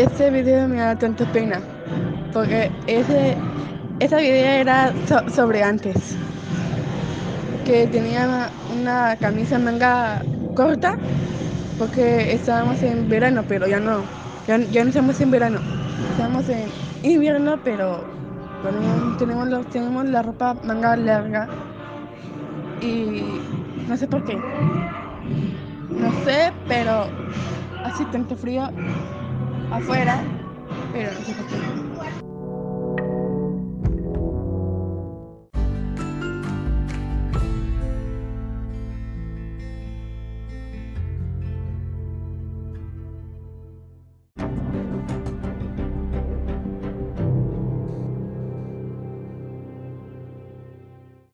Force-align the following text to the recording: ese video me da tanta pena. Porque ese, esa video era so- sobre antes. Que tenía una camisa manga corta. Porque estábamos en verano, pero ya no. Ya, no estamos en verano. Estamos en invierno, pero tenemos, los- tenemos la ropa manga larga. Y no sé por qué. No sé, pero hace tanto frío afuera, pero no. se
ese 0.00 0.30
video 0.30 0.68
me 0.68 0.76
da 0.76 0.96
tanta 0.96 1.24
pena. 1.32 1.60
Porque 2.32 2.70
ese, 2.86 3.36
esa 4.00 4.16
video 4.18 4.46
era 4.46 4.92
so- 5.06 5.28
sobre 5.30 5.62
antes. 5.62 6.16
Que 7.64 7.86
tenía 7.86 8.50
una 8.80 9.16
camisa 9.16 9.58
manga 9.58 10.22
corta. 10.54 10.96
Porque 11.78 12.32
estábamos 12.32 12.82
en 12.82 13.08
verano, 13.08 13.44
pero 13.48 13.66
ya 13.66 13.78
no. 13.80 14.00
Ya, 14.46 14.58
no 14.58 14.88
estamos 14.88 15.20
en 15.20 15.30
verano. 15.30 15.60
Estamos 16.12 16.48
en 16.48 16.64
invierno, 17.02 17.58
pero 17.62 18.02
tenemos, 19.18 19.48
los- 19.48 19.66
tenemos 19.68 20.04
la 20.06 20.22
ropa 20.22 20.54
manga 20.64 20.96
larga. 20.96 21.48
Y 22.80 23.22
no 23.88 23.96
sé 23.96 24.06
por 24.06 24.24
qué. 24.24 24.36
No 24.36 26.12
sé, 26.24 26.52
pero 26.66 27.06
hace 27.84 28.04
tanto 28.06 28.36
frío 28.36 28.68
afuera, 29.70 30.22
pero 30.92 31.12
no. 31.12 31.24
se 31.24 32.37